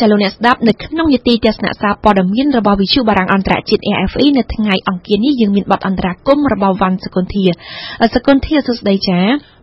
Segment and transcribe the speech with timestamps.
[0.00, 7.44] ចាលោកអ្នកស្ដាប់នៅក្នុងនីតិទស្សនៈសារព័ត៌មានរបស់វិទ្យុបារាំងអន្តរជាតិ AFE នៅថ្ងៃអង្គារនេះយើងមានបទអន្តរាគមរបស់វ៉ាន់សកុនធា
[8.14, 9.18] សកុនធាសួស្ដីចា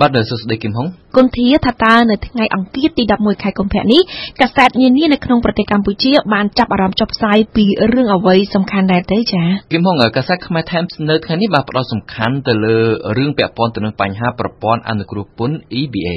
[0.00, 0.86] បាទសួស្ដីគឹមហុង
[1.16, 4.00] គុនធាថាតើនៅថ្ងៃអង្គារទី11ខែកុម្ភៈនេះ
[4.40, 12.78] កាសែតនានានៅក្នុងប្រទេសកម្ពុជាបានចាប់អារម្មណ៍ចុះផ្សាយពីរឿងអ្វីសំខាន់ដែរទេចាគឹមហុងកាសែតខ្មែរ Times នៅថ្ងៃនេះបានផ្ដោតសំខាន់ទៅលើ
[13.16, 16.08] រឿងពាក់ព័ន្ធទៅនឹងបញ្ហាប្រព័ន្ធអនុគ្រោះពន្ធ EBA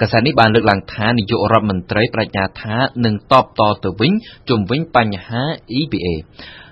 [0.00, 4.12] កាសែតនេះបានលើកឡើងថានាយករដ្ឋមន្ត្រីបញ្ញាថានឹងតបតទៅវិញ
[4.50, 5.42] ជំវិញបញ្ហា
[5.78, 6.08] EBA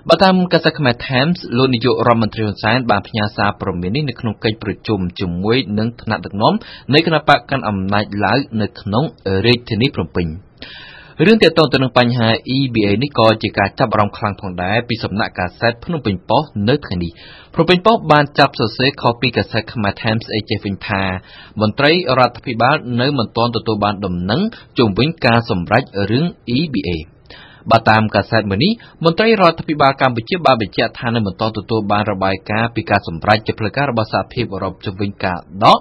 [0.09, 6.53] បើតាមកាសែតខ្មែរ Times លោកនាយករដ្ឋមន្ត្រីហ៊ុនសែនបានផ្ញើសារព្រមាននេះនៅក្នុងកិច្ចប្រជុំជាមួយនឹងថ្នាក់ដឹកនាំ
[6.93, 9.03] នៃគណៈបកកាន់អំណាចឡើងនៅក្នុង
[9.45, 10.27] រាជធានីភ្នំពេញ
[11.25, 17.11] រឿងទាក់ទងទៅនឹងបញ្ហា EBA នេះក៏ជាការចាប់អារម្មណ៍ខ្លាំងផងដែរពីសំណាក់កាសែតភ្នំពេញប៉ុស្តិ៍នៅថ្ងៃនេះ
[17.53, 21.03] ភ្នំពេញប៉ុស្តិ៍បានចាប់សរសេរខុសពីកាសែតខ្មែរ Times អេចេះវិញថា
[21.61, 24.41] មន្ត្រីរដ្ឋាភិបាលនៅមិនទាន់ទទួលបានដំណឹង
[24.77, 26.25] ជុំវិញការសម្រេចរឿង
[26.57, 26.89] EBA
[27.71, 28.71] បើតាមកាសែតមួយនេះ
[29.03, 35.77] មន្ត្រីរដ្ឋាភិបាលកម្ពុជាបានបញ្ជាក់ថានៅមិនទាន់ទទួលបានរបាយការណ៍ពីការសម្រេចជាផ្លូវការរបស់សហភាពអឺរ៉ុបជំវិញការដក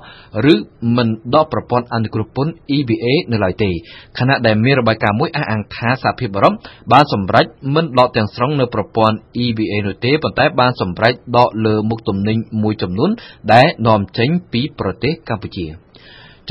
[0.52, 0.54] ឬ
[0.96, 3.70] មិនដកប្រព័ន្ធអន្តរជាតិពន្ធ EBA នៅឡើយទេ
[4.18, 6.54] ខណៈដែលមានរបាយការណ៍មួយអះអាងថាសហភាពអឺរ៉ុប
[6.92, 7.44] បានសម្រេច
[7.74, 13.10] មិនដកទាំងស្រុងនៅប្រព័ន្ធ EBA នោះទេប៉ុន្តែបានសម្រេចដកលើមុខទំនិញមួយចំនួន
[13.52, 15.66] ដែលនាំចេញពីប្រទេសកម្ពុជា។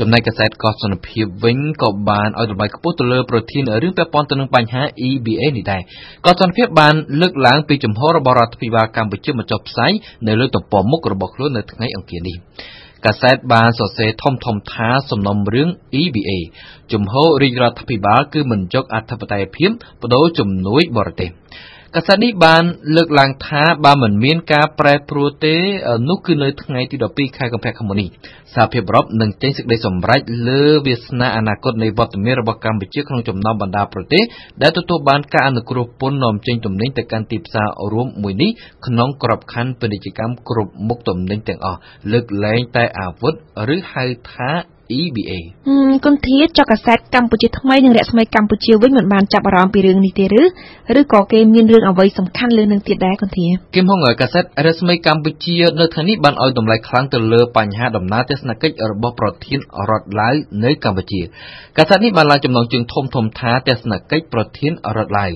[0.00, 5.82] ចំណែកកាសែតកោះសន្តិភាពវិញក៏បានឲ្យតម្លៃខ្ពស់ទៅលើប្រធានរឿងពាក់ព័ន្ធទៅនឹងបញ្ហា EBA នេះដែរ
[6.26, 9.92] កោះសន្តិភាពបានលើកឡើងពីចំហរបស់រដ្ឋាភិបាលកម្ពុជាមកចុះផ្សាយ
[10.26, 12.36] នៅលើទំព័រមុខរបស់ខ្លួននៅថ្ងៃអង្គារនេះ
[13.06, 15.68] កាសែតបានសរសេរធំធំថាសំណុំរឿង
[16.00, 16.30] EBA
[16.92, 19.70] ជំហររាជរដ្ឋាភិបាលគឺមិនយកអធិបតេយ្យភាព
[20.02, 21.30] បដូរជំនួយបរទេស
[21.96, 22.64] កាសែតនេះបាន
[22.96, 25.54] លើកឡើងថាបើមិនមានការប្រែប្រួលទេ
[26.08, 28.08] នោះគឺនៅថ្ងៃទី12ខែកុម្ភៈខាងមុខនេះ
[28.54, 34.22] សហភាពអឺរ៉ុបនឹងចេញសេចក្តីសម្រេចលើវាសនាអនាគតនៃវត្តមានរបស់កម្ពុជាក្នុងចំណោមបណ្ដាប្រទេស
[34.62, 38.50] ដែលទទួលបានការអនុគ្រោះពន្ធនាំចេញទំនិញទៅកាន់ទីផ្សាររួមមួយនេះ
[38.86, 41.78] ក្នុងក្របខ័ណ្ឌពាណិជ្ជកម្មគ្រប់មុខទំនិញទាំងអស់
[42.12, 43.34] លើកលែងតែអាវុធ
[43.74, 44.50] ឬហៅថា
[45.00, 45.32] EBA
[46.04, 50.42] គុនធាចុះកាសែតកម្ពុជាថ្មីនិងរស្មីកម្ពុជាវិញមិនបានចាប់អារម្មណ៍ពីរឿងនេះទេឬ
[51.00, 60.34] ឬក៏គេមានរឿងអ្វីសំខាន់លើនឹងទៀតដែរគុនធាគឹមហងកាសែតរស្មីកម្ពុជានៅថ្ងៃនេះបានឲ្យតម្លៃខ្លាំងទៅលើបញ្ហាដំណើរទស្សនកិច្ចរបស់ប្រធានរដ្ឋឡាវ
[60.64, 61.20] នៅកម្ពុជា
[61.78, 65.30] កាសែតនេះបានឡើងចំណងជើងធំធំថាទស្សនកិច្ចប្រធានរដ្ឋឡាវ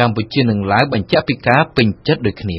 [0.00, 2.58] កម្ពុជានិងឡាវបញ្ជាក់ពីការពេញចិត្តដូចគ្នា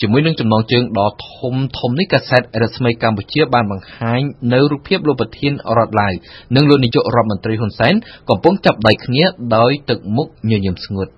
[0.00, 4.20] ជាមួយនឹងចំណងជើងដ៏ធំធំនេះកាសែតរស្មីកម្ពុជាបានបង្ហាញ
[4.52, 6.12] នៅរូបភាពលោកប្រធានរដ្ឋឡាវ
[6.56, 7.94] និងលោកនាយករដ្ឋមន្ត្រីហ៊ុនសែន
[8.28, 9.22] កំពុងចាប់ដៃគ្នា
[9.56, 11.08] ដោយទឹកមុខញញឹមស្ងួត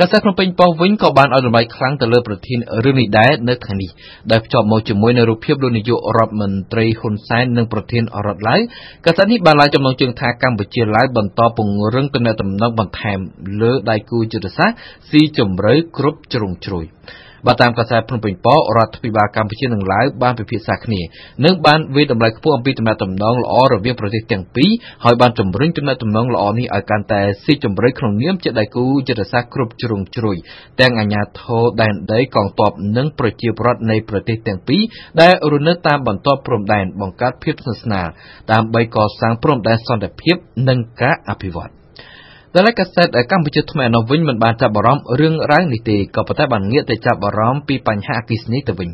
[0.00, 3.90] កាសែតភ្នំពេញប៉ុស្តិ៍វិញក៏បានឲ្យតម្លៃខ្លាំងទៅលើប្រធានរឿងនេះដែរនៅថ្ងៃនេះ
[4.30, 8.60] ដែលភ្ជាប់មកជាមួយនឹងរូបភាពលោកនាយករដ្ឋមន្ត្រីហ៊ុនសែននិងប្រធានរដ្ឋឡាវ
[9.06, 13.18] កាសែតនេះបានឡើងចំណងជើងថាកម្ពុជាឡាវបន្តពង្រឹងទំនាក់ទំនងបន្ថែម
[13.60, 14.76] លើដៃគូយុទ្ធសាស្ត្រ
[15.08, 16.86] ស៊ីជម្រៅគ្រប់ជ្រុងជ្រោយ
[17.46, 21.00] បើតាមកាសែតភ្នំពេញប៉ុស្តិ៍រដ្ឋាភិបាលកម្ពុជានិងឡាវបានពិភាក្សាគ្នា
[21.44, 24.70] និងបានវិតម្លៃខ្ពស់អំពីទំនាក់ទំនងល្អរវាងប្រទេសទាំងពីរ
[25.04, 30.36] ហើយបានជំរុញទំនាក់ទំនងល្អនេះឲ្យកាន់តែស៊ីជម្រៅក្នុងនាមជាដៃគូយុទ្ធសាស្ត្រគ្រប់ជ្រុងជ្រោយ
[30.80, 34.82] ទាំងអាជ្ញាធរដែនដីកងទ័ពនិងប្រជាពលរដ្ឋនៃប្រទេសទាំងពីរ
[35.20, 38.08] ដែលរស់នៅតាមបន្ទាត់ព្រំដែនបង្កើតភាពស្និទ្ធស្នាល
[38.52, 40.36] ដើម្បីកសាងព្រំដែនសន្តិភាព
[40.68, 41.83] និងការអភិវឌ្ឍ
[42.56, 48.88] ដែលកាសែតកម្ពុជាថ្មីនោះវិញមិនបានចាប់អារម្មណ៍រឿងរ៉ាវនេះទេក៏ប៉ុន្តែបានងាកទៅចាប់អារម្មណ៍ពីបញ្ហាអគ្គិសនីទៅវិញ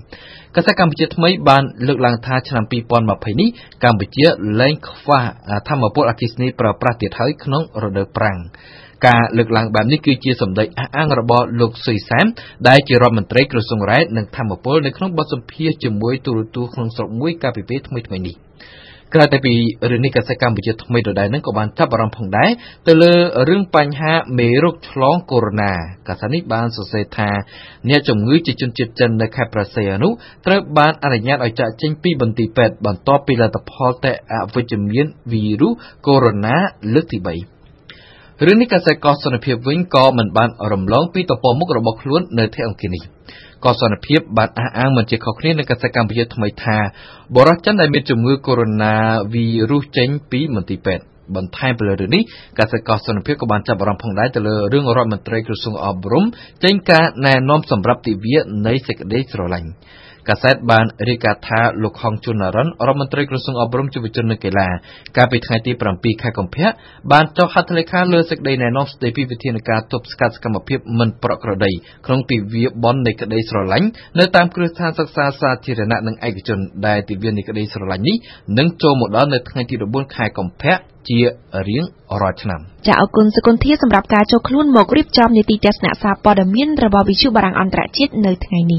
[0.56, 3.48] កាសែតកម្ពុជាថ្មីបានលើកឡើងថាឆ្នាំ2020នេះ
[3.84, 4.26] កម្ពុជា
[4.60, 5.22] លែងខ្វះ
[5.68, 8.38] ធម្មពលអគ្គិសនីប្រើប្រាស់ទៀតហើយក្នុងរដូវប្រាំង
[9.06, 12.26] ការលើកឡើងបែបនេះគឺជាសម្ដីអះអាងរបស់លោកសុយសាន
[12.68, 18.36] ដែលជារដ្ឋមន្ត្រីក្រសួងរ៉ែនិងធម្មពលនៅក្នុងបទសម្ភាសន៍ជាមួយទូរទស្សន៍ក្នុងស្រុកមួយកាលពីពេលថ្មីៗនេះ។
[19.14, 19.54] ក្រៅតែពី
[19.90, 22.50] រឿងនេះកាសែតកម្ពុជាថ្មីដដែលនឹងក៏បានចាប់អារម្មណ៍ផងដែរ
[22.86, 23.12] ទៅលើ
[23.48, 27.30] រឿងបញ្ហាមេរោគឆ្លងកូវីដ -19 កាសែតនេះបានសរសេរថា
[27.88, 30.08] អ្នកជំងឺជាជនជាតិចិននៅខេត្តប្រស័យអនុ
[30.46, 35.72] ត្រូវបានអនុញ្ញាតឲ្យចាកចេញពីបន្ទីពេទ្យបន្ទាប់ពីលទ្ធផលតេស្តអវិជ្ជមានវីរុស
[36.06, 37.59] កូវីដ -19 លើកទី3
[38.46, 43.02] រឿងនេះកាសែតកោះសន្តិភាពវិញក៏មិនបានរំលងពីតពមុខរបស់ខ្លួននៅថ្ងៃអង្គារនេះ
[43.64, 46.78] ក៏សន្តិភាពបានអះអាងមិនជាខុសគ្នានឹងកាសែតកម្ពុជាថ្មីថា
[47.36, 48.70] បរិសុទ្ធចិនដែលមានជំងឺកូវីដ
[49.00, 51.04] -19 វីរុសចេញពីមន្ទីរពេទ្យ
[51.36, 52.22] បន្ថែមទៅលើរឿងនេះ
[52.58, 56.24] កាសែតកោះសន្តិភាពក៏បានចាប់អារម្មណ៍ផងដែរទៅលើរឿងរដ្ឋមន្ត្រីក្រសួងអប់រំ
[56.64, 58.36] ចេញការណែនាំសម្រាប់ទិវា
[58.66, 59.70] នៃសេចក្តីស្រឡាញ់
[60.28, 64.68] កាសែតបានរាយការណ៍ថាលោកហងជុននរិនរដ្ឋមន្ត្រីក្រសួងអប់រំយុវជននិងកីឡា
[65.16, 66.68] កាលពីថ្ងៃទី7ខែកុម្ភៈ
[67.12, 71.72] បានចុះហត្ថលេខាលើសេចក្តីណែនាំស្តីពីវិធានការទប់ស្កាត់សកម្មភាពមិនប្រក្រតី
[72.06, 73.88] ក្នុងទិវាបុណ្យនៃក្តីស្រឡាញ់
[74.18, 78.16] នៅតាមគ្រឹះស្ថានសិក្សាសាធារណៈនិងឯកជនដែលទិវានៃក្តីស្រឡាញ់នេះ
[78.58, 80.74] នឹងចូលមកដល់នៅថ្ងៃទី14ខែកុម្ភៈ
[81.08, 81.20] ជា
[81.68, 81.84] រៀង
[82.20, 88.78] រាល់ឆ្នាំចាអរគុណសកុនធាសម្រាប់ការចូលខ្លួនមករៀបចំនីតិទស្សនៈសារព័ត៌មានរបស់វិទ្យុបារាំងអន្តរជាតិនៅថ្ងៃនេះ